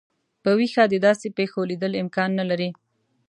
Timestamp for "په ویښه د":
0.43-0.95